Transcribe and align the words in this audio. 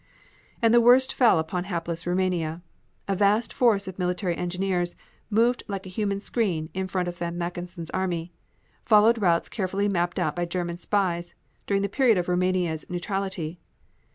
And 0.63 0.73
the 0.73 0.81
worst 0.81 1.13
fell 1.13 1.37
upon 1.37 1.65
hapless 1.65 2.07
Roumania. 2.07 2.63
A 3.07 3.15
vast 3.15 3.53
force 3.53 3.87
of 3.87 3.99
military 3.99 4.35
engineers 4.35 4.95
moving 5.29 5.61
like 5.67 5.85
a 5.85 5.89
human 5.93 6.19
screen 6.19 6.71
in 6.73 6.87
front 6.87 7.07
of 7.07 7.19
von 7.19 7.37
Mackensen's 7.37 7.91
array, 7.93 8.31
followed 8.83 9.21
routes 9.21 9.47
carefully 9.47 9.87
mapped 9.87 10.17
out 10.17 10.35
by 10.35 10.45
German 10.45 10.77
spies 10.77 11.35
during 11.67 11.83
the 11.83 11.87
period 11.87 12.17
of 12.17 12.25
Roumanians 12.27 12.83
neutrality. 12.89 13.59